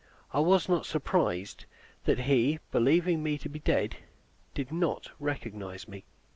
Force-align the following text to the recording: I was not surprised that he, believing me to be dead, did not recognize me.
I 0.33 0.39
was 0.39 0.67
not 0.67 0.87
surprised 0.87 1.65
that 2.05 2.21
he, 2.21 2.57
believing 2.71 3.21
me 3.21 3.37
to 3.37 3.47
be 3.47 3.59
dead, 3.59 3.97
did 4.55 4.71
not 4.71 5.11
recognize 5.19 5.87
me. 5.87 6.05